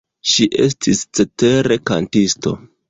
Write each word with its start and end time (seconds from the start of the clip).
Ŝi 0.29 0.47
estis 0.63 1.03
cetere 1.21 1.81
kantisto. 1.93 2.61